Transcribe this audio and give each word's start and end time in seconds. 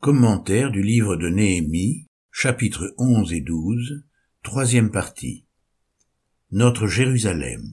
Commentaire 0.00 0.70
du 0.70 0.80
livre 0.80 1.16
de 1.16 1.28
Néhémie, 1.28 2.06
chapitres 2.30 2.94
11 2.98 3.32
et 3.32 3.40
12, 3.40 4.04
troisième 4.44 4.92
partie. 4.92 5.44
Notre 6.52 6.86
Jérusalem. 6.86 7.68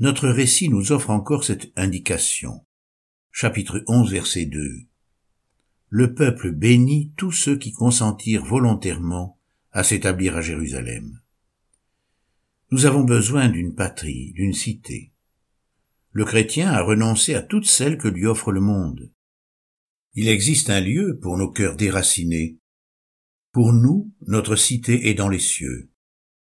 Notre 0.00 0.28
récit 0.28 0.68
nous 0.68 0.90
offre 0.90 1.10
encore 1.10 1.44
cette 1.44 1.70
indication. 1.76 2.66
Chapitre 3.30 3.84
11, 3.86 4.10
verset 4.10 4.46
2. 4.46 4.60
Le 5.88 6.14
peuple 6.14 6.50
bénit 6.50 7.12
tous 7.16 7.30
ceux 7.30 7.56
qui 7.56 7.70
consentirent 7.70 8.44
volontairement 8.44 9.38
à 9.70 9.84
s'établir 9.84 10.36
à 10.36 10.40
Jérusalem. 10.40 11.20
Nous 12.72 12.86
avons 12.86 13.04
besoin 13.04 13.48
d'une 13.48 13.76
patrie, 13.76 14.32
d'une 14.32 14.52
cité. 14.52 15.12
Le 16.10 16.24
chrétien 16.24 16.72
a 16.72 16.82
renoncé 16.82 17.36
à 17.36 17.40
toutes 17.40 17.66
celles 17.66 17.98
que 17.98 18.08
lui 18.08 18.26
offre 18.26 18.50
le 18.50 18.60
monde. 18.60 19.12
Il 20.14 20.26
existe 20.26 20.70
un 20.70 20.80
lieu 20.80 21.20
pour 21.22 21.38
nos 21.38 21.52
cœurs 21.52 21.76
déracinés. 21.76 22.58
Pour 23.52 23.72
nous, 23.72 24.12
notre 24.26 24.56
cité 24.56 25.08
est 25.08 25.14
dans 25.14 25.28
les 25.28 25.38
cieux. 25.38 25.90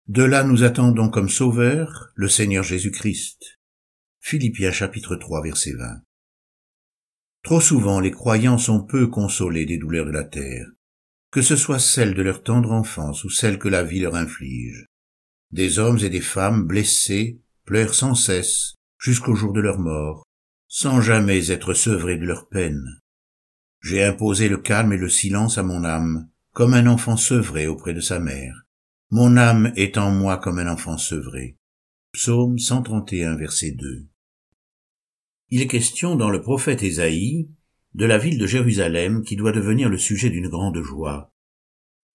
De 0.08 0.24
là 0.24 0.44
nous 0.44 0.64
attendons 0.64 1.10
comme 1.10 1.30
sauveur 1.30 2.12
le 2.16 2.28
Seigneur 2.28 2.64
Jésus-Christ. 2.64 3.60
Philippiens 4.20 4.74
chapitre 4.74 5.16
3 5.16 5.42
verset 5.42 5.72
20. 5.72 6.02
Trop 7.44 7.62
souvent 7.62 8.02
les 8.02 8.12
croyants 8.12 8.58
sont 8.58 8.84
peu 8.84 9.08
consolés 9.08 9.66
des 9.66 9.78
douleurs 9.78 10.06
de 10.06 10.12
la 10.12 10.26
terre, 10.26 10.68
que 11.32 11.42
ce 11.42 11.56
soit 11.56 11.80
celles 11.80 12.14
de 12.14 12.22
leur 12.22 12.44
tendre 12.44 12.74
enfance 12.74 13.24
ou 13.24 13.30
celles 13.30 13.58
que 13.58 13.70
la 13.70 13.84
vie 13.84 14.02
leur 14.02 14.16
inflige. 14.16 14.86
Des 15.52 15.80
hommes 15.80 16.00
et 16.00 16.10
des 16.10 16.22
femmes 16.22 16.64
blessés 16.64 17.40
pleurent 17.64 17.96
sans 17.96 18.16
cesse 18.16 18.76
jusqu'au 19.00 19.34
jour 19.34 19.54
de 19.54 19.62
leur 19.62 19.80
mort, 19.80 20.26
sans 20.68 21.00
jamais 21.00 21.52
être 21.52 21.74
sevrés 21.74 22.18
de 22.18 22.26
leur 22.26 22.50
peine. 22.50 22.84
J'ai 23.86 24.04
imposé 24.04 24.50
le 24.50 24.58
calme 24.58 24.94
et 24.94 24.98
le 24.98 25.10
silence 25.10 25.60
à 25.60 25.64
mon 25.64 25.84
âme, 25.84 26.28
comme 26.54 26.74
un 26.74 26.88
enfant 26.88 27.18
sevré 27.18 27.68
auprès 27.68 27.94
de 27.94 28.00
sa 28.00 28.20
mère. 28.20 28.66
Mon 29.12 29.38
âme 29.38 29.74
est 29.76 30.00
en 30.00 30.10
moi 30.10 30.40
comme 30.40 30.58
un 30.58 30.68
enfant 30.68 30.98
sevré. 30.98 31.60
Psaume 32.12 32.58
131, 32.58 33.36
verset 33.36 33.74
2. 33.74 34.08
Il 35.52 35.62
est 35.62 35.68
question 35.68 36.16
dans 36.16 36.32
le 36.32 36.42
prophète 36.42 36.82
Ésaïe 36.82 37.48
de 37.94 38.06
la 38.08 38.18
ville 38.18 38.40
de 38.40 38.48
Jérusalem 38.48 39.22
qui 39.22 39.36
doit 39.36 39.52
devenir 39.52 39.88
le 39.88 40.00
sujet 40.00 40.32
d'une 40.32 40.50
grande 40.50 40.82
joie. 40.82 41.32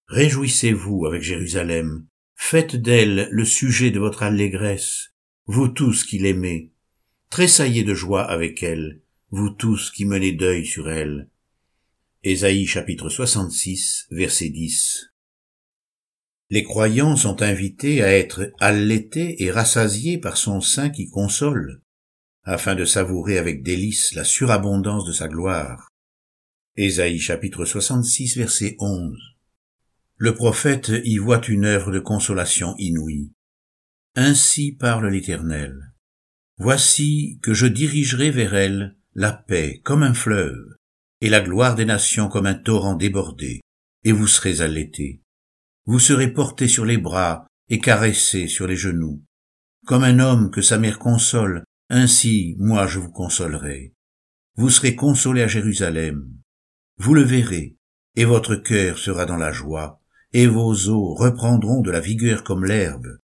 Réjouissez-vous 0.08 1.06
avec 1.06 1.22
Jérusalem, 1.22 2.04
faites 2.34 2.74
d'elle 2.74 3.28
le 3.30 3.44
sujet 3.44 3.92
de 3.92 4.00
votre 4.00 4.24
allégresse, 4.24 5.14
vous 5.46 5.68
tous 5.68 6.02
qui 6.02 6.18
l'aimez. 6.18 6.72
Tressaillez 7.30 7.84
de 7.84 7.94
joie 7.94 8.24
avec 8.24 8.64
elle, 8.64 9.02
vous 9.30 9.50
tous 9.50 9.92
qui 9.92 10.04
menez 10.04 10.32
deuil 10.32 10.66
sur 10.66 10.90
elle. 10.90 11.29
Chapitre 12.22 13.08
66, 13.08 14.08
verset 14.10 14.50
10. 14.50 15.06
Les 16.50 16.62
croyants 16.62 17.16
sont 17.16 17.40
invités 17.40 18.02
à 18.02 18.12
être 18.12 18.52
allaités 18.60 19.42
et 19.42 19.50
rassasiés 19.50 20.18
par 20.18 20.36
son 20.36 20.60
sein 20.60 20.90
qui 20.90 21.08
console, 21.08 21.80
afin 22.42 22.74
de 22.74 22.84
savourer 22.84 23.38
avec 23.38 23.62
délice 23.62 24.12
la 24.12 24.24
surabondance 24.24 25.06
de 25.06 25.12
sa 25.12 25.28
gloire. 25.28 25.88
Chapitre 26.76 27.64
66, 27.64 28.36
verset 28.36 28.76
11. 28.80 29.16
Le 30.16 30.34
prophète 30.34 30.92
y 31.04 31.16
voit 31.16 31.40
une 31.48 31.64
œuvre 31.64 31.90
de 31.90 32.00
consolation 32.00 32.74
inouïe. 32.76 33.32
Ainsi 34.14 34.72
parle 34.72 35.08
l'Éternel. 35.08 35.94
Voici 36.58 37.38
que 37.42 37.54
je 37.54 37.66
dirigerai 37.66 38.30
vers 38.30 38.54
elle 38.54 38.96
la 39.14 39.32
paix 39.32 39.80
comme 39.82 40.02
un 40.02 40.12
fleuve, 40.12 40.76
et 41.20 41.28
la 41.28 41.40
gloire 41.40 41.74
des 41.74 41.84
nations 41.84 42.28
comme 42.28 42.46
un 42.46 42.54
torrent 42.54 42.94
débordé, 42.94 43.60
et 44.04 44.12
vous 44.12 44.26
serez 44.26 44.60
allaités. 44.62 45.22
Vous 45.86 45.98
serez 45.98 46.32
portés 46.32 46.68
sur 46.68 46.84
les 46.84 46.98
bras 46.98 47.46
et 47.68 47.78
caressés 47.78 48.48
sur 48.48 48.66
les 48.66 48.76
genoux. 48.76 49.22
Comme 49.86 50.04
un 50.04 50.18
homme 50.18 50.50
que 50.50 50.62
sa 50.62 50.78
mère 50.78 50.98
console, 50.98 51.64
ainsi 51.88 52.56
moi 52.58 52.86
je 52.86 52.98
vous 52.98 53.10
consolerai. 53.10 53.94
Vous 54.56 54.70
serez 54.70 54.94
consolés 54.94 55.42
à 55.42 55.48
Jérusalem. 55.48 56.26
Vous 56.98 57.14
le 57.14 57.22
verrez, 57.22 57.76
et 58.16 58.24
votre 58.24 58.56
cœur 58.56 58.98
sera 58.98 59.26
dans 59.26 59.36
la 59.36 59.52
joie, 59.52 60.00
et 60.32 60.46
vos 60.46 60.88
os 60.88 61.18
reprendront 61.18 61.80
de 61.80 61.90
la 61.90 62.00
vigueur 62.00 62.44
comme 62.44 62.64
l'herbe. 62.64 63.18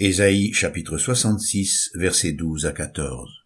Ésaïe 0.00 0.52
chapitre 0.52 0.98
66 0.98 1.92
versets 1.94 2.32
12 2.32 2.66
à 2.66 2.72
14 2.72 3.43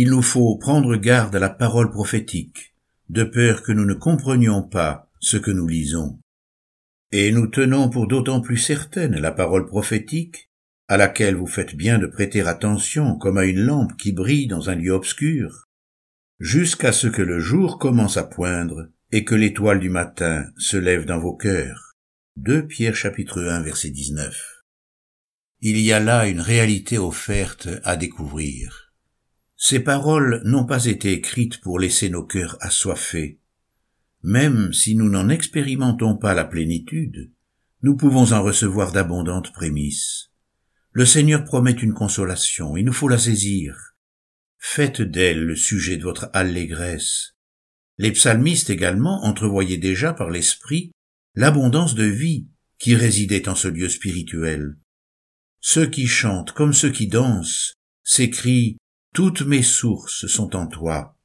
il 0.00 0.10
nous 0.10 0.22
faut 0.22 0.56
prendre 0.58 0.94
garde 0.94 1.34
à 1.34 1.40
la 1.40 1.50
parole 1.50 1.90
prophétique, 1.90 2.72
de 3.08 3.24
peur 3.24 3.64
que 3.64 3.72
nous 3.72 3.84
ne 3.84 3.94
comprenions 3.94 4.62
pas 4.62 5.10
ce 5.18 5.36
que 5.36 5.50
nous 5.50 5.66
lisons. 5.66 6.20
Et 7.10 7.32
nous 7.32 7.48
tenons 7.48 7.90
pour 7.90 8.06
d'autant 8.06 8.40
plus 8.40 8.58
certaine 8.58 9.18
la 9.18 9.32
parole 9.32 9.66
prophétique, 9.66 10.52
à 10.86 10.98
laquelle 10.98 11.34
vous 11.34 11.48
faites 11.48 11.74
bien 11.74 11.98
de 11.98 12.06
prêter 12.06 12.42
attention 12.42 13.18
comme 13.18 13.38
à 13.38 13.44
une 13.44 13.58
lampe 13.58 13.96
qui 13.96 14.12
brille 14.12 14.46
dans 14.46 14.70
un 14.70 14.76
lieu 14.76 14.92
obscur, 14.92 15.64
jusqu'à 16.38 16.92
ce 16.92 17.08
que 17.08 17.22
le 17.22 17.40
jour 17.40 17.80
commence 17.80 18.18
à 18.18 18.22
poindre 18.22 18.90
et 19.10 19.24
que 19.24 19.34
l'étoile 19.34 19.80
du 19.80 19.90
matin 19.90 20.44
se 20.58 20.76
lève 20.76 21.06
dans 21.06 21.18
vos 21.18 21.34
cœurs. 21.34 21.96
2 22.36 22.68
Pierre 22.68 22.94
chapitre 22.94 23.42
1 23.42 23.62
verset 23.62 23.90
19. 23.90 24.62
Il 25.60 25.80
y 25.80 25.92
a 25.92 25.98
là 25.98 26.28
une 26.28 26.40
réalité 26.40 26.98
offerte 26.98 27.68
à 27.82 27.96
découvrir. 27.96 28.87
Ces 29.60 29.80
paroles 29.80 30.40
n'ont 30.44 30.64
pas 30.64 30.84
été 30.86 31.12
écrites 31.12 31.60
pour 31.60 31.80
laisser 31.80 32.08
nos 32.08 32.24
cœurs 32.24 32.56
assoiffés. 32.60 33.40
Même 34.22 34.72
si 34.72 34.94
nous 34.94 35.08
n'en 35.08 35.28
expérimentons 35.28 36.16
pas 36.16 36.32
la 36.32 36.44
plénitude, 36.44 37.32
nous 37.82 37.96
pouvons 37.96 38.32
en 38.32 38.42
recevoir 38.42 38.92
d'abondantes 38.92 39.52
prémices. 39.52 40.30
Le 40.92 41.04
Seigneur 41.04 41.44
promet 41.44 41.72
une 41.72 41.92
consolation, 41.92 42.76
il 42.76 42.84
nous 42.84 42.92
faut 42.92 43.08
la 43.08 43.18
saisir. 43.18 43.94
Faites 44.58 45.02
d'elle 45.02 45.44
le 45.44 45.56
sujet 45.56 45.96
de 45.96 46.04
votre 46.04 46.30
allégresse. 46.32 47.34
Les 47.98 48.12
psalmistes 48.12 48.70
également 48.70 49.24
entrevoyaient 49.24 49.76
déjà 49.76 50.12
par 50.12 50.30
l'Esprit 50.30 50.92
l'abondance 51.34 51.96
de 51.96 52.04
vie 52.04 52.46
qui 52.78 52.94
résidait 52.94 53.48
en 53.48 53.56
ce 53.56 53.66
lieu 53.66 53.88
spirituel. 53.88 54.76
Ceux 55.60 55.86
qui 55.86 56.06
chantent 56.06 56.52
comme 56.52 56.72
ceux 56.72 56.90
qui 56.90 57.08
dansent 57.08 57.74
s'écrient 58.04 58.77
toutes 59.14 59.42
mes 59.42 59.62
sources 59.62 60.26
sont 60.26 60.54
en 60.54 60.66
toi. 60.66 61.16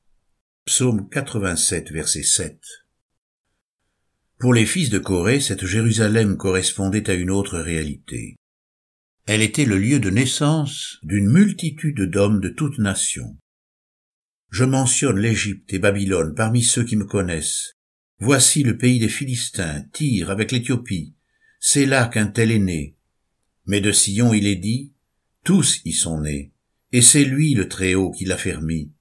Psaume 0.66 1.09
87, 1.09 1.91
verset 1.91 2.23
7. 2.23 2.59
Pour 4.39 4.53
les 4.53 4.66
fils 4.66 4.89
de 4.89 4.97
Corée, 4.99 5.39
cette 5.39 5.66
Jérusalem 5.66 6.38
correspondait 6.38 7.09
à 7.09 7.13
une 7.13 7.29
autre 7.29 7.59
réalité. 7.59 8.35
Elle 9.25 9.41
était 9.41 9.66
le 9.66 9.77
lieu 9.77 9.99
de 9.99 10.09
naissance 10.09 10.97
d'une 11.03 11.29
multitude 11.29 12.09
d'hommes 12.09 12.41
de 12.41 12.49
toutes 12.49 12.79
nations. 12.79 13.38
Je 14.50 14.63
mentionne 14.63 15.19
l'Égypte 15.19 15.71
et 15.73 15.79
Babylone 15.79 16.33
parmi 16.35 16.63
ceux 16.63 16.83
qui 16.83 16.95
me 16.95 17.05
connaissent. 17.05 17.73
Voici 18.19 18.63
le 18.63 18.77
pays 18.77 19.00
des 19.00 19.09
Philistins, 19.09 19.83
Tyr 19.94 20.29
avec 20.29 20.51
l'Éthiopie. 20.51 21.15
C'est 21.59 21.85
là 21.85 22.07
qu'un 22.07 22.27
tel 22.27 22.51
est 22.51 22.59
né. 22.59 22.95
Mais 23.65 23.81
de 23.81 23.91
Sion 23.91 24.33
il 24.33 24.47
est 24.47 24.55
dit, 24.55 24.94
tous 25.44 25.81
y 25.85 25.94
sont 25.94 26.21
nés 26.21 26.53
et 26.94 27.02
c'est 27.02 27.26
lui 27.26 27.56
le 27.56 27.68
Très-Haut 27.68 28.12
qui 28.12 28.24
l'a 28.24 28.38
fermi. 28.38 28.94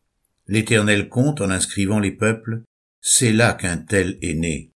L'Éternel 0.49 1.09
compte 1.11 1.43
en 1.43 1.51
inscrivant 1.51 2.01
les 2.01 2.11
peuples, 2.11 2.63
c'est 3.03 3.33
là 3.33 3.53
qu'un 3.53 3.77
tel 3.77 4.19
est 4.23 4.35
né. 4.35 4.73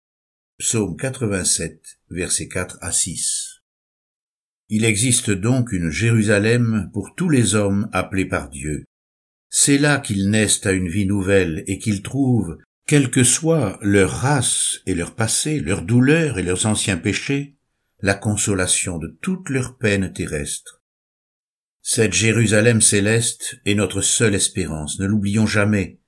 Psaume 0.58 0.96
87, 0.96 1.80
versets 2.10 2.48
4 2.48 2.78
à 2.80 2.90
6. 2.90 3.60
Il 4.68 4.84
existe 4.84 5.30
donc 5.30 5.72
une 5.72 5.90
Jérusalem 5.90 6.90
pour 6.92 7.14
tous 7.14 7.28
les 7.28 7.54
hommes 7.54 7.88
appelés 7.92 8.24
par 8.24 8.50
Dieu. 8.50 8.84
C'est 9.48 9.78
là 9.78 9.98
qu'ils 9.98 10.30
naissent 10.30 10.66
à 10.66 10.72
une 10.72 10.88
vie 10.88 11.06
nouvelle 11.06 11.62
et 11.68 11.78
qu'ils 11.78 12.02
trouvent, 12.02 12.58
quelle 12.86 13.10
que 13.10 13.22
soit 13.22 13.78
leur 13.80 14.10
race 14.10 14.80
et 14.86 14.94
leur 14.94 15.14
passé, 15.14 15.60
leurs 15.60 15.82
douleurs 15.82 16.38
et 16.38 16.42
leurs 16.42 16.66
anciens 16.66 16.96
péchés, 16.96 17.54
la 18.00 18.14
consolation 18.14 18.98
de 18.98 19.16
toutes 19.22 19.50
leurs 19.50 19.78
peines 19.78 20.12
terrestres. 20.12 20.83
Cette 21.86 22.14
Jérusalem 22.14 22.80
céleste 22.80 23.60
est 23.66 23.74
notre 23.74 24.00
seule 24.00 24.34
espérance, 24.34 24.98
ne 25.00 25.04
l'oublions 25.04 25.46
jamais, 25.46 26.00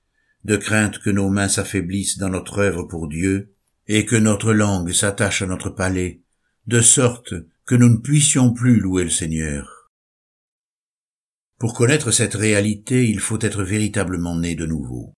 de 0.43 0.57
crainte 0.57 0.97
que 0.97 1.11
nos 1.11 1.29
mains 1.29 1.49
s'affaiblissent 1.49 2.17
dans 2.17 2.29
notre 2.29 2.57
œuvre 2.57 2.85
pour 2.85 3.07
Dieu, 3.07 3.53
et 3.85 4.03
que 4.03 4.15
notre 4.15 4.53
langue 4.53 4.91
s'attache 4.91 5.43
à 5.43 5.45
notre 5.45 5.69
palais, 5.69 6.23
de 6.65 6.81
sorte 6.81 7.35
que 7.67 7.75
nous 7.75 7.89
ne 7.89 7.97
puissions 7.97 8.55
plus 8.55 8.79
louer 8.79 9.03
le 9.03 9.11
Seigneur. 9.11 9.91
Pour 11.59 11.75
connaître 11.75 12.09
cette 12.09 12.33
réalité, 12.33 13.07
il 13.07 13.19
faut 13.19 13.39
être 13.41 13.61
véritablement 13.61 14.35
né 14.35 14.55
de 14.55 14.65
nouveau. 14.65 15.13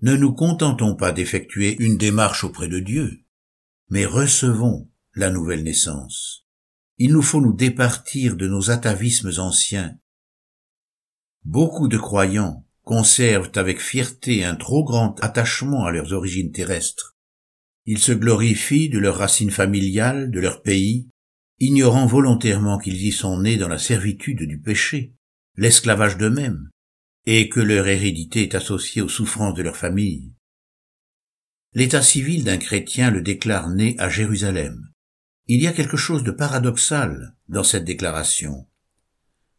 Ne 0.00 0.16
nous 0.16 0.32
contentons 0.32 0.96
pas 0.96 1.12
d'effectuer 1.12 1.76
une 1.78 1.98
démarche 1.98 2.42
auprès 2.42 2.68
de 2.68 2.78
Dieu, 2.78 3.20
mais 3.90 4.06
recevons 4.06 4.88
la 5.12 5.28
nouvelle 5.28 5.62
naissance 5.62 6.43
il 6.98 7.12
nous 7.12 7.22
faut 7.22 7.40
nous 7.40 7.52
départir 7.52 8.36
de 8.36 8.46
nos 8.46 8.70
atavismes 8.70 9.32
anciens. 9.38 9.98
Beaucoup 11.44 11.88
de 11.88 11.98
croyants 11.98 12.64
conservent 12.82 13.50
avec 13.56 13.80
fierté 13.80 14.44
un 14.44 14.54
trop 14.54 14.84
grand 14.84 15.18
attachement 15.20 15.84
à 15.84 15.92
leurs 15.92 16.12
origines 16.12 16.52
terrestres. 16.52 17.16
Ils 17.86 17.98
se 17.98 18.12
glorifient 18.12 18.88
de 18.88 18.98
leurs 18.98 19.18
racines 19.18 19.50
familiales, 19.50 20.30
de 20.30 20.40
leur 20.40 20.62
pays, 20.62 21.08
ignorant 21.58 22.06
volontairement 22.06 22.78
qu'ils 22.78 23.02
y 23.04 23.12
sont 23.12 23.40
nés 23.40 23.56
dans 23.56 23.68
la 23.68 23.78
servitude 23.78 24.42
du 24.42 24.58
péché, 24.58 25.14
l'esclavage 25.56 26.16
d'eux-mêmes, 26.16 26.70
et 27.26 27.48
que 27.48 27.60
leur 27.60 27.86
hérédité 27.86 28.42
est 28.42 28.54
associée 28.54 29.02
aux 29.02 29.08
souffrances 29.08 29.54
de 29.54 29.62
leur 29.62 29.76
famille. 29.76 30.32
L'état 31.72 32.02
civil 32.02 32.44
d'un 32.44 32.58
chrétien 32.58 33.10
le 33.10 33.20
déclare 33.20 33.68
né 33.70 33.96
à 33.98 34.08
Jérusalem. 34.08 34.83
Il 35.46 35.60
y 35.60 35.66
a 35.66 35.72
quelque 35.72 35.98
chose 35.98 36.22
de 36.22 36.30
paradoxal 36.30 37.34
dans 37.48 37.64
cette 37.64 37.84
déclaration. 37.84 38.66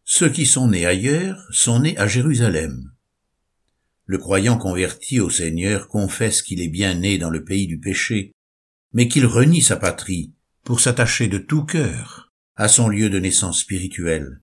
Ceux 0.04 0.30
qui 0.30 0.48
sont 0.48 0.70
nés 0.70 0.88
ailleurs 0.88 1.48
sont 1.52 1.82
nés 1.82 1.96
à 2.00 2.08
Jérusalem. 2.08 2.92
Le 4.06 4.18
croyant 4.18 4.58
converti 4.58 5.20
au 5.20 5.30
Seigneur 5.30 5.88
confesse 5.88 6.42
qu'il 6.42 6.60
est 6.60 6.70
bien 6.70 6.96
né 6.96 7.20
dans 7.20 7.30
le 7.30 7.44
pays 7.44 7.68
du 7.68 7.80
péché, 7.80 8.32
mais 8.94 9.08
qu'il 9.08 9.28
renie 9.28 9.62
sa 9.62 9.78
patrie 9.78 10.34
pour 10.64 10.80
s'attacher 10.80 11.28
de 11.28 11.38
tout 11.38 11.66
cœur 11.66 12.34
à 12.56 12.68
son 12.68 12.88
lieu 12.88 13.12
de 13.12 13.20
naissance 13.20 13.60
spirituelle. 13.60 14.42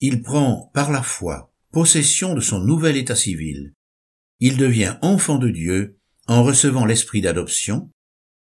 Il 0.00 0.22
prend, 0.22 0.72
par 0.74 0.90
la 0.90 1.02
foi, 1.02 1.52
possession 1.70 2.34
de 2.34 2.40
son 2.40 2.58
nouvel 2.58 2.96
état 2.96 3.14
civil. 3.14 3.72
Il 4.40 4.56
devient 4.56 4.96
enfant 5.00 5.38
de 5.38 5.48
Dieu 5.48 5.98
en 6.26 6.42
recevant 6.42 6.86
l'esprit 6.86 7.20
d'adoption, 7.20 7.90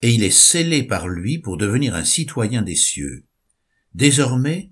et 0.01 0.12
il 0.12 0.24
est 0.24 0.30
scellé 0.30 0.83
par 0.83 1.07
lui 1.07 1.39
pour 1.39 1.57
devenir 1.57 1.95
un 1.95 2.03
citoyen 2.03 2.62
des 2.62 2.75
cieux. 2.75 3.25
Désormais, 3.94 4.71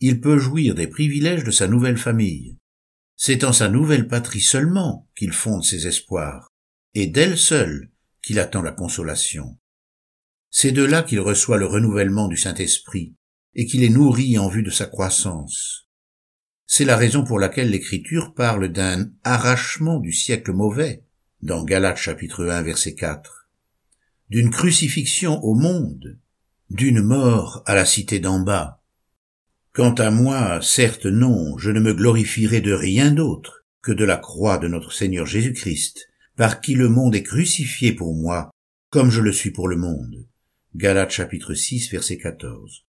il 0.00 0.20
peut 0.20 0.38
jouir 0.38 0.74
des 0.74 0.86
privilèges 0.86 1.44
de 1.44 1.50
sa 1.50 1.68
nouvelle 1.68 1.98
famille. 1.98 2.56
C'est 3.16 3.44
en 3.44 3.52
sa 3.52 3.68
nouvelle 3.68 4.08
patrie 4.08 4.40
seulement 4.40 5.08
qu'il 5.14 5.32
fonde 5.32 5.64
ses 5.64 5.86
espoirs, 5.86 6.48
et 6.94 7.06
d'elle 7.06 7.36
seule 7.36 7.90
qu'il 8.22 8.38
attend 8.38 8.62
la 8.62 8.72
consolation. 8.72 9.58
C'est 10.50 10.72
de 10.72 10.82
là 10.82 11.02
qu'il 11.02 11.20
reçoit 11.20 11.58
le 11.58 11.66
renouvellement 11.66 12.28
du 12.28 12.36
Saint-Esprit, 12.36 13.14
et 13.54 13.66
qu'il 13.66 13.84
est 13.84 13.90
nourri 13.90 14.38
en 14.38 14.48
vue 14.48 14.62
de 14.62 14.70
sa 14.70 14.86
croissance. 14.86 15.88
C'est 16.66 16.84
la 16.84 16.96
raison 16.96 17.24
pour 17.24 17.38
laquelle 17.38 17.70
l'Écriture 17.70 18.32
parle 18.32 18.68
d'un 18.68 19.10
arrachement 19.24 19.98
du 19.98 20.12
siècle 20.12 20.52
mauvais, 20.52 21.04
dans 21.42 21.64
Galates 21.64 21.98
chapitre 21.98 22.46
1 22.46 22.62
verset 22.62 22.94
4, 22.94 23.39
d'une 24.30 24.50
crucifixion 24.50 25.42
au 25.42 25.54
monde, 25.54 26.18
d'une 26.70 27.02
mort 27.02 27.64
à 27.66 27.74
la 27.74 27.84
cité 27.84 28.20
d'en 28.20 28.38
bas. 28.38 28.80
Quant 29.72 29.94
à 29.94 30.10
moi, 30.10 30.62
certes 30.62 31.06
non, 31.06 31.58
je 31.58 31.70
ne 31.70 31.80
me 31.80 31.92
glorifierai 31.92 32.60
de 32.60 32.72
rien 32.72 33.10
d'autre 33.10 33.64
que 33.82 33.90
de 33.90 34.04
la 34.04 34.16
croix 34.16 34.58
de 34.58 34.68
notre 34.68 34.92
Seigneur 34.92 35.26
Jésus-Christ, 35.26 36.08
par 36.36 36.60
qui 36.60 36.74
le 36.74 36.88
monde 36.88 37.16
est 37.16 37.24
crucifié 37.24 37.92
pour 37.92 38.14
moi, 38.14 38.50
comme 38.90 39.10
je 39.10 39.20
le 39.20 39.32
suis 39.32 39.50
pour 39.50 39.66
le 39.66 39.76
monde. 39.76 40.28
Galates 40.76 41.10
chapitre 41.10 41.54
6 41.54 41.90
verset 41.90 42.18
14. 42.18 42.86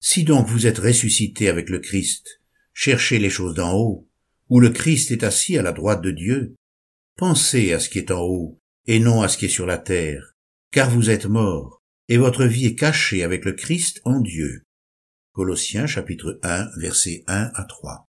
Si 0.00 0.24
donc 0.24 0.46
vous 0.48 0.66
êtes 0.66 0.78
ressuscité 0.78 1.48
avec 1.48 1.70
le 1.70 1.78
Christ, 1.78 2.42
cherchez 2.74 3.18
les 3.18 3.30
choses 3.30 3.54
d'en 3.54 3.74
haut, 3.74 4.06
où 4.50 4.60
le 4.60 4.68
Christ 4.68 5.10
est 5.10 5.24
assis 5.24 5.56
à 5.56 5.62
la 5.62 5.72
droite 5.72 6.02
de 6.02 6.10
Dieu. 6.10 6.54
Pensez 7.16 7.72
à 7.72 7.80
ce 7.80 7.88
qui 7.88 7.98
est 7.98 8.10
en 8.10 8.20
haut, 8.20 8.60
et 8.86 9.00
non 9.00 9.22
à 9.22 9.28
ce 9.28 9.36
qui 9.36 9.46
est 9.46 9.48
sur 9.48 9.66
la 9.66 9.78
terre, 9.78 10.34
car 10.70 10.90
vous 10.90 11.10
êtes 11.10 11.26
morts, 11.26 11.82
et 12.08 12.18
votre 12.18 12.44
vie 12.44 12.66
est 12.66 12.74
cachée 12.74 13.24
avec 13.24 13.44
le 13.44 13.52
Christ 13.52 14.00
en 14.04 14.20
Dieu. 14.20 14.62
Colossiens 15.32 15.86
chapitre 15.86 16.38
1 16.42 16.68
versets 16.78 17.24
1 17.26 17.50
à 17.54 17.64
3. 17.64 18.06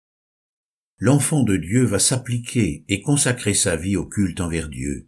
L'enfant 0.97 1.43
de 1.43 1.57
Dieu 1.57 1.83
va 1.83 1.99
s'appliquer 1.99 2.85
et 2.87 3.01
consacrer 3.01 3.53
sa 3.53 3.75
vie 3.75 3.95
au 3.95 4.05
culte 4.05 4.41
envers 4.41 4.69
Dieu. 4.69 5.07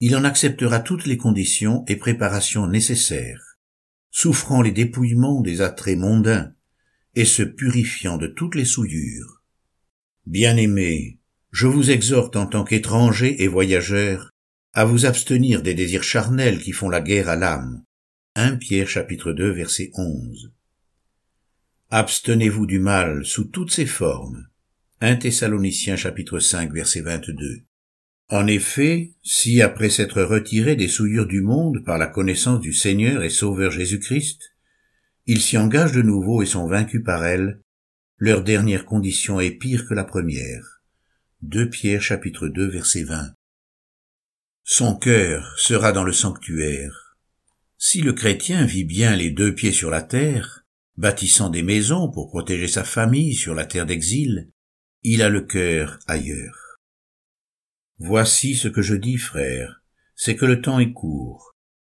Il 0.00 0.16
en 0.16 0.24
acceptera 0.24 0.80
toutes 0.80 1.06
les 1.06 1.16
conditions 1.16 1.84
et 1.88 1.96
préparations 1.96 2.66
nécessaires, 2.66 3.58
souffrant 4.10 4.62
les 4.62 4.72
dépouillements 4.72 5.40
des 5.40 5.60
attraits 5.60 5.98
mondains, 5.98 6.52
et 7.14 7.24
se 7.24 7.42
purifiant 7.42 8.18
de 8.18 8.26
toutes 8.26 8.54
les 8.54 8.66
souillures. 8.66 9.42
Bien-aimés, 10.26 11.18
je 11.50 11.66
vous 11.66 11.90
exhorte 11.90 12.36
en 12.36 12.46
tant 12.46 12.64
qu'étrangers 12.64 13.42
et 13.42 13.48
voyageurs 13.48 14.30
à 14.76 14.84
vous 14.84 15.06
abstenir 15.06 15.62
des 15.62 15.72
désirs 15.72 16.02
charnels 16.02 16.60
qui 16.60 16.72
font 16.72 16.90
la 16.90 17.00
guerre 17.00 17.30
à 17.30 17.36
l'âme. 17.36 17.82
1 18.34 18.56
Pierre 18.56 18.90
chapitre 18.90 19.32
2 19.32 19.50
verset 19.50 19.90
11. 19.94 20.52
Abstenez-vous 21.88 22.66
du 22.66 22.78
mal 22.78 23.24
sous 23.24 23.44
toutes 23.44 23.70
ses 23.70 23.86
formes. 23.86 24.48
1 25.00 25.16
Thessaloniciens 25.16 25.96
chapitre 25.96 26.40
5 26.40 26.74
verset 26.74 27.00
22. 27.00 27.62
En 28.28 28.46
effet, 28.46 29.14
si 29.22 29.62
après 29.62 29.88
s'être 29.88 30.20
retirés 30.20 30.76
des 30.76 30.88
souillures 30.88 31.26
du 31.26 31.40
monde 31.40 31.82
par 31.82 31.96
la 31.96 32.06
connaissance 32.06 32.60
du 32.60 32.74
Seigneur 32.74 33.22
et 33.22 33.30
Sauveur 33.30 33.70
Jésus-Christ, 33.70 34.42
ils 35.24 35.40
s'y 35.40 35.56
engagent 35.56 35.92
de 35.92 36.02
nouveau 36.02 36.42
et 36.42 36.46
sont 36.46 36.66
vaincus 36.66 37.02
par 37.02 37.24
elles, 37.24 37.62
leur 38.18 38.42
dernière 38.42 38.84
condition 38.84 39.40
est 39.40 39.52
pire 39.52 39.86
que 39.88 39.94
la 39.94 40.04
première. 40.04 40.82
2 41.40 41.70
Pierre 41.70 42.02
chapitre 42.02 42.48
2 42.48 42.66
verset 42.66 43.04
20. 43.04 43.35
Son 44.68 44.96
cœur 44.96 45.54
sera 45.56 45.92
dans 45.92 46.02
le 46.02 46.12
sanctuaire. 46.12 47.16
Si 47.78 48.02
le 48.02 48.12
chrétien 48.12 48.66
vit 48.66 48.82
bien 48.82 49.14
les 49.14 49.30
deux 49.30 49.54
pieds 49.54 49.70
sur 49.70 49.90
la 49.90 50.02
terre, 50.02 50.64
bâtissant 50.96 51.50
des 51.50 51.62
maisons 51.62 52.10
pour 52.10 52.30
protéger 52.30 52.66
sa 52.66 52.82
famille 52.82 53.34
sur 53.34 53.54
la 53.54 53.64
terre 53.64 53.86
d'exil, 53.86 54.50
il 55.04 55.22
a 55.22 55.28
le 55.28 55.42
cœur 55.42 56.00
ailleurs. 56.08 56.80
Voici 57.98 58.56
ce 58.56 58.66
que 58.66 58.82
je 58.82 58.96
dis, 58.96 59.18
frère, 59.18 59.82
c'est 60.16 60.34
que 60.34 60.46
le 60.46 60.60
temps 60.60 60.80
est 60.80 60.92
court, 60.92 61.54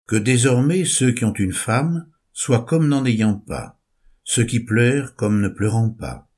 que 0.09 0.17
désormais 0.17 0.85
ceux 0.85 1.13
qui 1.13 1.25
ont 1.25 1.35
une 1.35 1.53
femme 1.55 2.11
soit 2.33 2.65
comme 2.65 2.89
n'en 2.89 3.07
ayant 3.07 3.39
pas, 3.39 3.81
ceux 4.25 4.45
qui 4.45 4.59
pleurent 4.59 5.15
comme 5.15 5.41
ne 5.41 5.49
pleurant 5.49 5.91
pas, 5.91 6.29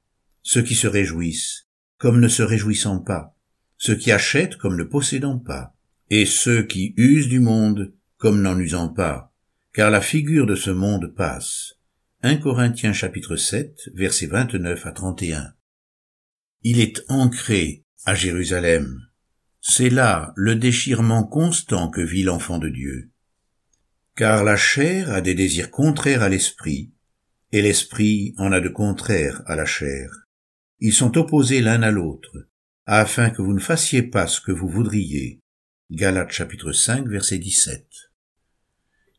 ceux 0.43 0.61
qui 0.61 0.75
se 0.75 0.87
réjouissent 0.87 1.69
comme 1.97 2.21
ne 2.21 2.29
se 2.29 2.43
réjouissant 2.43 2.99
pas, 2.99 3.35
ceux 3.79 3.95
qui 3.95 4.13
achètent 4.13 4.57
comme 4.57 4.77
ne 4.77 4.85
possédant 4.85 5.39
pas, 5.39 5.75
et 6.11 6.27
ceux 6.27 6.63
qui 6.63 6.95
usent 6.97 7.29
du 7.29 7.41
monde 7.41 7.95
comme 8.17 8.43
n'en 8.43 8.59
usant 8.59 8.89
pas, 8.89 9.35
car 9.73 9.91
la 9.91 10.01
figure 10.01 10.47
de 10.47 10.55
ce 10.55 10.71
monde 10.71 11.15
passe. 11.15 11.75
1 12.23 12.37
Corinthiens 12.37 12.93
chapitre 12.93 13.37
7, 13.37 13.91
versets 13.95 14.27
29 14.27 14.87
à 14.87 14.93
31. 14.93 15.55
Il 16.63 16.81
est 16.81 17.03
ancré 17.09 17.85
à 18.05 18.15
Jérusalem. 18.15 19.01
C'est 19.61 19.91
là 19.91 20.33
le 20.35 20.57
déchirement 20.57 21.25
constant 21.25 21.91
que 21.91 22.01
vit 22.01 22.25
l'enfant 22.25 22.59
de 22.59 22.69
Dieu 22.69 23.11
car 24.19 24.43
la 24.43 24.57
chair 24.57 25.13
a 25.13 25.21
des 25.21 25.37
désirs 25.37 25.71
contraires 25.71 26.25
à 26.25 26.29
l'esprit, 26.29 26.93
et 27.53 27.63
l'esprit 27.63 28.35
en 28.37 28.51
a 28.51 28.59
de 28.59 28.69
contraires 28.69 29.45
à 29.47 29.55
la 29.55 29.65
chair. 29.65 30.11
Ils 30.81 30.93
sont 30.93 31.17
opposés 31.17 31.61
l'un 31.61 31.85
à 31.85 31.93
l'autre, 31.93 32.49
afin 32.85 33.31
que 33.31 33.43
vous 33.43 33.53
ne 33.53 33.61
fassiez 33.61 34.03
pas 34.03 34.27
ce 34.27 34.41
que 34.41 34.51
vous 34.51 34.69
voudriez. 34.69 35.39
Galates 35.91 36.33
chapitre 36.33 36.73
5 36.73 37.09
verset 37.09 37.39
17. 37.39 37.87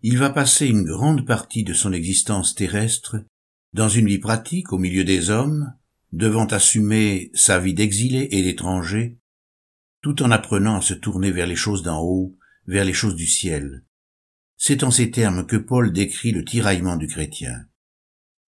Il 0.03 0.19
va 0.19 0.29
passer 0.29 0.67
une 0.67 0.83
grande 0.83 1.25
partie 1.25 1.63
de 1.63 1.73
son 1.73 1.93
existence 1.93 2.53
terrestre 2.53 3.25
dans 3.73 3.89
une 3.89 4.05
vie 4.05 4.19
pratique 4.19 4.71
au 4.71 4.77
milieu 4.77 5.03
des 5.03 5.31
hommes, 5.31 5.73
devant 6.11 6.45
assumer 6.45 7.31
sa 7.33 7.57
vie 7.57 7.73
d'exilé 7.73 8.27
et 8.29 8.43
d'étranger, 8.43 9.17
tout 10.03 10.21
en 10.21 10.29
apprenant 10.29 10.77
à 10.77 10.81
se 10.81 10.93
tourner 10.93 11.31
vers 11.31 11.47
les 11.47 11.55
choses 11.55 11.81
d'en 11.81 12.03
haut, 12.03 12.37
vers 12.67 12.85
les 12.85 12.93
choses 12.93 13.15
du 13.15 13.25
ciel, 13.25 13.83
c'est 14.55 14.83
en 14.83 14.91
ces 14.91 15.09
termes 15.09 15.47
que 15.47 15.57
Paul 15.57 15.91
décrit 15.91 16.33
le 16.33 16.45
tiraillement 16.45 16.97
du 16.97 17.07
chrétien. 17.07 17.65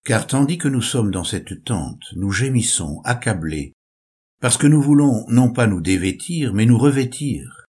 Car 0.05 0.27
tandis 0.27 0.59
que 0.59 0.67
nous 0.67 0.83
sommes 0.83 1.13
dans 1.13 1.23
cette 1.23 1.63
tente, 1.63 2.03
nous 2.17 2.33
gémissons, 2.33 3.01
accablés, 3.05 3.75
parce 4.41 4.57
que 4.57 4.67
nous 4.67 4.83
voulons 4.83 5.25
non 5.29 5.53
pas 5.53 5.69
nous 5.69 5.81
dévêtir, 5.81 6.53
mais 6.53 6.67
nous 6.67 6.79
revêtir, 6.79 7.68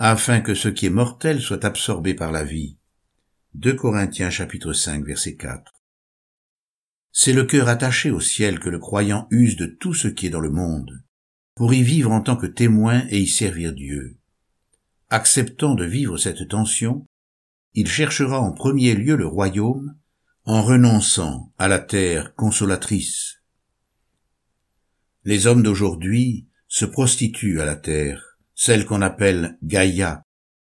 afin 0.00 0.40
que 0.40 0.54
ce 0.54 0.68
qui 0.68 0.86
est 0.86 0.90
mortel 0.90 1.40
soit 1.40 1.64
absorbé 1.64 2.14
par 2.14 2.30
la 2.30 2.44
vie. 2.44 2.78
2 3.54 3.74
Corinthiens 3.74 4.30
chapitre 4.30 4.72
5 4.72 5.04
verset 5.04 5.34
4. 5.34 5.72
C'est 7.10 7.32
le 7.32 7.44
cœur 7.44 7.68
attaché 7.68 8.12
au 8.12 8.20
ciel 8.20 8.60
que 8.60 8.68
le 8.68 8.78
croyant 8.78 9.26
use 9.32 9.56
de 9.56 9.66
tout 9.66 9.94
ce 9.94 10.06
qui 10.06 10.26
est 10.26 10.30
dans 10.30 10.40
le 10.40 10.50
monde, 10.50 11.02
pour 11.56 11.74
y 11.74 11.82
vivre 11.82 12.12
en 12.12 12.20
tant 12.20 12.36
que 12.36 12.46
témoin 12.46 13.04
et 13.08 13.18
y 13.18 13.26
servir 13.26 13.72
Dieu. 13.72 14.16
Acceptant 15.10 15.74
de 15.74 15.84
vivre 15.84 16.16
cette 16.16 16.46
tension, 16.46 17.04
il 17.74 17.88
cherchera 17.88 18.40
en 18.40 18.52
premier 18.52 18.94
lieu 18.94 19.16
le 19.16 19.26
royaume 19.26 19.96
en 20.44 20.62
renonçant 20.62 21.52
à 21.58 21.66
la 21.66 21.80
terre 21.80 22.36
consolatrice. 22.36 23.42
Les 25.24 25.48
hommes 25.48 25.64
d'aujourd'hui 25.64 26.46
se 26.68 26.84
prostituent 26.84 27.60
à 27.60 27.64
la 27.64 27.74
terre, 27.74 28.27
celle 28.60 28.86
qu'on 28.86 29.02
appelle 29.02 29.56
Gaïa, 29.62 30.24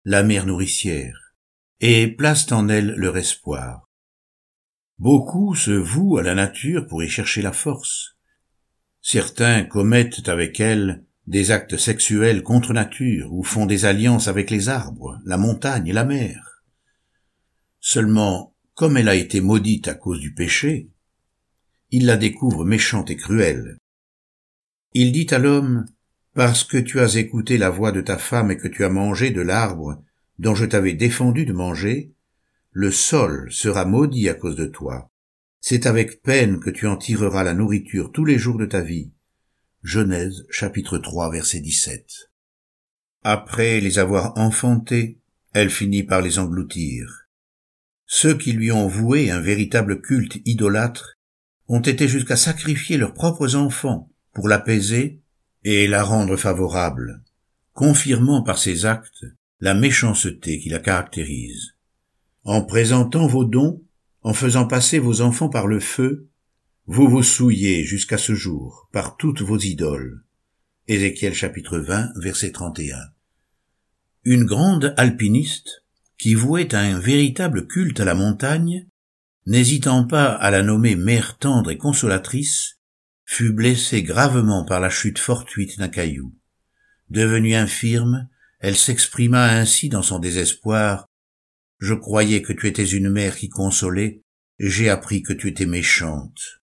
la 0.05 0.23
mère 0.23 0.45
nourricière, 0.45 1.33
et 1.81 2.07
placent 2.07 2.53
en 2.53 2.69
elle 2.69 2.93
leur 2.97 3.17
espoir. 3.17 3.89
Beaucoup 4.99 5.55
se 5.55 5.71
vouent 5.71 6.19
à 6.19 6.23
la 6.23 6.35
nature 6.35 6.87
pour 6.87 7.03
y 7.03 7.09
chercher 7.09 7.41
la 7.41 7.53
force. 7.53 8.19
Certains 9.01 9.65
commettent 9.65 10.29
avec 10.29 10.61
elle 10.61 11.07
des 11.27 11.51
actes 11.51 11.79
sexuels 11.79 12.43
contre 12.43 12.75
nature 12.75 13.33
ou 13.33 13.43
font 13.43 13.65
des 13.65 13.87
alliances 13.87 14.29
avec 14.29 14.51
les 14.51 14.69
arbres, 14.69 15.19
la 15.25 15.39
montagne 15.39 15.89
et 15.89 15.95
la 15.95 16.05
mer. 16.05 16.63
Seulement, 17.81 18.55
comme 18.75 18.99
elle 18.99 19.09
a 19.09 19.15
été 19.15 19.41
maudite 19.41 19.89
à 19.89 19.95
cause 19.95 20.21
du 20.21 20.35
péché, 20.35 20.91
il 21.91 22.05
la 22.05 22.19
découvre 22.19 22.67
méchante 22.67 23.09
et 23.09 23.17
cruelle. 23.17 23.79
Il 24.93 25.11
dit 25.11 25.29
à 25.31 25.39
l'homme, 25.39 25.87
Parce 26.39 26.63
que 26.63 26.79
tu 26.79 27.01
as 27.01 27.17
écouté 27.17 27.59
la 27.59 27.69
voix 27.69 27.91
de 27.91 28.01
ta 28.01 28.17
femme 28.17 28.53
et 28.53 28.57
que 28.57 28.69
tu 28.69 28.85
as 28.85 28.89
mangé 28.89 29.33
de 29.33 29.41
l'arbre 29.41 30.01
dont 30.39 30.55
je 30.55 30.67
t'avais 30.67 30.93
défendu 30.93 31.45
de 31.45 31.53
manger, 31.53 32.15
le 32.71 32.93
sol 32.93 33.49
sera 33.51 33.85
maudit 33.85 34.29
à 34.29 34.35
cause 34.35 34.55
de 34.55 34.67
toi. 34.67 35.11
C'est 35.61 35.85
avec 35.85 36.23
peine 36.23 36.61
que 36.61 36.71
tu 36.71 36.87
en 36.87 36.97
tireras 36.97 37.43
la 37.43 37.55
nourriture 37.55 38.13
tous 38.13 38.25
les 38.25 38.39
jours 38.39 38.57
de 38.57 38.67
ta 38.67 38.83
vie. 38.83 39.11
Genèse 39.83 40.47
chapitre 40.49 40.99
3 40.99 41.33
verset 41.33 41.59
17. 41.59 42.31
Après 43.25 43.81
les 43.81 43.99
avoir 43.99 44.39
enfantés, 44.39 45.19
elle 45.55 45.71
finit 45.71 46.05
par 46.05 46.23
les 46.23 46.39
engloutir. 46.39 47.27
Ceux 48.07 48.39
qui 48.39 48.53
lui 48.53 48.71
ont 48.71 48.87
voué 48.87 49.33
un 49.33 49.41
véritable 49.41 50.01
culte 50.01 50.39
idolâtre 50.45 51.15
ont 51.67 51.81
été 51.81 52.07
jusqu'à 52.07 52.37
sacrifier 52.37 52.97
leurs 52.97 53.15
propres 53.15 53.57
enfants 53.57 54.09
pour 54.33 54.47
l'apaiser 54.47 55.21
et 55.65 55.87
la 55.87 56.03
rendre 56.03 56.37
favorable, 56.37 57.23
confirmant 57.73 58.43
par 58.43 58.59
ses 58.59 58.87
actes 58.87 59.25
la 59.61 59.75
méchanceté 59.75 60.59
qui 60.61 60.69
la 60.69 60.79
caractérise. 60.79 61.75
En 62.45 62.63
présentant 62.63 63.27
vos 63.27 63.45
dons, 63.45 63.83
en 64.23 64.33
faisant 64.33 64.67
passer 64.67 64.99
vos 64.99 65.21
enfants 65.21 65.49
par 65.49 65.67
le 65.67 65.81
feu, 65.81 66.29
vous 66.87 67.09
vous 67.09 67.23
souillez 67.23 67.85
jusqu'à 67.85 68.19
ce 68.19 68.35
jour 68.35 68.89
par 68.93 69.17
toutes 69.17 69.43
vos 69.43 69.59
idoles. 69.59 70.25
Ézéchiel 70.87 71.35
chapitre 71.35 71.79
20 71.79 72.13
verset 72.17 72.53
31. 72.53 72.97
Une 74.25 74.45
grande 74.45 74.95
alpiniste, 74.97 75.85
qui 76.19 76.35
vouait 76.35 76.75
un 76.75 76.99
véritable 76.99 77.67
culte 77.67 78.01
à 78.01 78.05
la 78.05 78.15
montagne, 78.15 78.87
n'hésitant 79.47 80.05
pas 80.05 80.33
à 80.33 80.51
la 80.51 80.63
nommer 80.63 80.97
mère 80.97 81.39
tendre 81.39 81.71
et 81.71 81.77
consolatrice, 81.77 82.78
fut 83.31 83.53
blessée 83.53 84.03
gravement 84.03 84.65
par 84.65 84.81
la 84.81 84.89
chute 84.89 85.19
fortuite 85.19 85.79
d'un 85.79 85.91
caillou. 85.91 86.35
Devenue 87.11 87.55
infirme, 87.55 88.27
elle 88.59 88.75
s'exprima 88.75 89.51
ainsi 89.53 89.91
dans 89.91 90.03
son 90.03 90.19
désespoir. 90.19 91.07
Je 91.79 91.93
croyais 91.93 92.41
que 92.41 92.55
tu 92.55 92.67
étais 92.67 92.87
une 92.87 93.11
mère 93.11 93.37
qui 93.37 93.51
consolait, 93.51 94.23
j'ai 94.59 94.89
appris 94.89 95.23
que 95.23 95.35
tu 95.35 95.49
étais 95.49 95.67
méchante. 95.67 96.63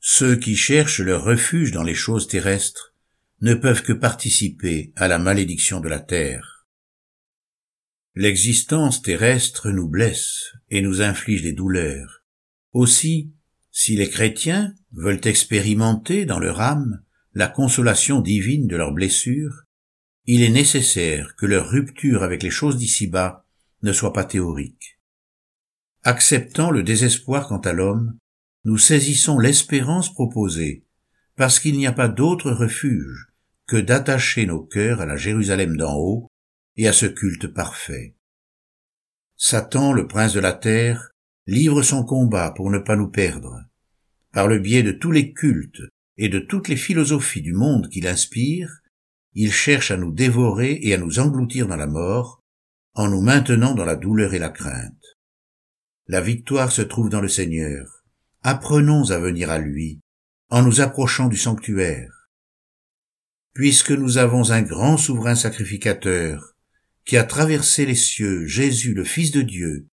Ceux 0.00 0.36
qui 0.36 0.54
cherchent 0.54 1.00
leur 1.00 1.24
refuge 1.24 1.72
dans 1.72 1.82
les 1.82 1.94
choses 1.94 2.28
terrestres 2.28 2.94
ne 3.40 3.54
peuvent 3.54 3.82
que 3.82 3.94
participer 3.94 4.92
à 4.96 5.08
la 5.08 5.18
malédiction 5.18 5.80
de 5.80 5.88
la 5.88 6.00
terre. 6.00 6.66
L'existence 8.14 9.00
terrestre 9.00 9.70
nous 9.70 9.88
blesse 9.88 10.52
et 10.68 10.82
nous 10.82 11.00
inflige 11.00 11.40
des 11.40 11.54
douleurs. 11.54 12.22
Aussi, 12.74 13.32
si 13.76 13.96
les 13.96 14.08
chrétiens 14.08 14.72
veulent 14.92 15.20
expérimenter 15.24 16.26
dans 16.26 16.38
leur 16.38 16.60
âme 16.60 17.02
la 17.34 17.48
consolation 17.48 18.20
divine 18.20 18.68
de 18.68 18.76
leurs 18.76 18.92
blessures, 18.92 19.64
il 20.26 20.42
est 20.42 20.50
nécessaire 20.50 21.34
que 21.36 21.44
leur 21.44 21.68
rupture 21.68 22.22
avec 22.22 22.44
les 22.44 22.50
choses 22.50 22.76
d'ici-bas 22.76 23.44
ne 23.82 23.92
soit 23.92 24.12
pas 24.12 24.24
théorique. 24.24 25.00
Acceptant 26.04 26.70
le 26.70 26.84
désespoir 26.84 27.48
quant 27.48 27.58
à 27.58 27.72
l'homme, 27.72 28.16
nous 28.64 28.78
saisissons 28.78 29.40
l'espérance 29.40 30.14
proposée, 30.14 30.86
parce 31.34 31.58
qu'il 31.58 31.76
n'y 31.76 31.88
a 31.88 31.92
pas 31.92 32.08
d'autre 32.08 32.52
refuge 32.52 33.32
que 33.66 33.76
d'attacher 33.76 34.46
nos 34.46 34.62
cœurs 34.62 35.00
à 35.00 35.06
la 35.06 35.16
Jérusalem 35.16 35.76
d'en 35.76 35.96
haut 35.96 36.28
et 36.76 36.86
à 36.86 36.92
ce 36.92 37.06
culte 37.06 37.48
parfait. 37.48 38.14
Satan, 39.36 39.92
le 39.92 40.06
prince 40.06 40.32
de 40.32 40.40
la 40.40 40.52
terre, 40.52 41.10
livre 41.46 41.82
son 41.82 42.04
combat 42.04 42.50
pour 42.50 42.70
ne 42.70 42.78
pas 42.78 42.96
nous 42.96 43.08
perdre. 43.08 43.60
Par 44.32 44.48
le 44.48 44.58
biais 44.58 44.82
de 44.82 44.92
tous 44.92 45.10
les 45.10 45.32
cultes 45.32 45.82
et 46.16 46.28
de 46.28 46.38
toutes 46.38 46.68
les 46.68 46.76
philosophies 46.76 47.42
du 47.42 47.52
monde 47.52 47.88
qu'il 47.88 48.06
inspire, 48.06 48.80
il 49.34 49.52
cherche 49.52 49.90
à 49.90 49.96
nous 49.96 50.12
dévorer 50.12 50.78
et 50.82 50.94
à 50.94 50.98
nous 50.98 51.18
engloutir 51.18 51.66
dans 51.66 51.76
la 51.76 51.86
mort, 51.86 52.42
en 52.94 53.08
nous 53.08 53.20
maintenant 53.20 53.74
dans 53.74 53.84
la 53.84 53.96
douleur 53.96 54.34
et 54.34 54.38
la 54.38 54.48
crainte. 54.48 55.02
La 56.06 56.20
victoire 56.20 56.70
se 56.70 56.82
trouve 56.82 57.08
dans 57.08 57.20
le 57.20 57.28
Seigneur, 57.28 58.04
apprenons 58.42 59.10
à 59.10 59.18
venir 59.18 59.50
à 59.50 59.58
lui, 59.58 60.00
en 60.50 60.62
nous 60.62 60.80
approchant 60.80 61.28
du 61.28 61.36
sanctuaire. 61.36 62.28
Puisque 63.54 63.90
nous 63.90 64.18
avons 64.18 64.50
un 64.50 64.62
grand 64.62 64.96
souverain 64.96 65.34
sacrificateur, 65.34 66.54
qui 67.04 67.16
a 67.16 67.24
traversé 67.24 67.86
les 67.86 67.94
cieux, 67.94 68.46
Jésus 68.46 68.94
le 68.94 69.04
Fils 69.04 69.30
de 69.30 69.42
Dieu, 69.42 69.88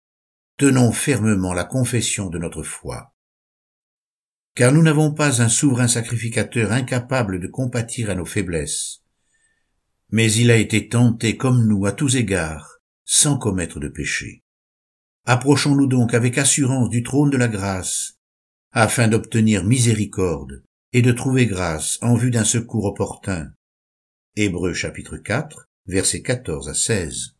tenons 0.61 0.91
fermement 0.91 1.53
la 1.53 1.63
confession 1.63 2.29
de 2.29 2.37
notre 2.37 2.61
foi. 2.61 3.15
Car 4.53 4.71
nous 4.71 4.83
n'avons 4.83 5.11
pas 5.11 5.41
un 5.41 5.49
souverain 5.49 5.87
sacrificateur 5.87 6.71
incapable 6.71 7.39
de 7.39 7.47
compatir 7.47 8.11
à 8.11 8.13
nos 8.13 8.25
faiblesses, 8.25 9.01
mais 10.11 10.31
il 10.31 10.51
a 10.51 10.57
été 10.57 10.87
tenté 10.87 11.35
comme 11.35 11.67
nous 11.67 11.87
à 11.87 11.93
tous 11.93 12.15
égards, 12.15 12.77
sans 13.05 13.39
commettre 13.39 13.79
de 13.79 13.87
péché. 13.87 14.43
Approchons-nous 15.25 15.87
donc 15.87 16.13
avec 16.13 16.37
assurance 16.37 16.89
du 16.89 17.01
trône 17.01 17.31
de 17.31 17.37
la 17.37 17.47
grâce, 17.47 18.19
afin 18.71 19.07
d'obtenir 19.07 19.63
miséricorde 19.63 20.63
et 20.93 21.01
de 21.01 21.11
trouver 21.11 21.47
grâce 21.47 21.97
en 22.03 22.13
vue 22.13 22.29
d'un 22.29 22.45
secours 22.45 22.85
opportun. 22.85 23.51
Hébreux 24.35 24.75
chapitre 24.75 25.17
4, 25.17 25.71
versets 25.87 26.21
14 26.21 26.69
à 26.69 26.75
16. 26.75 27.35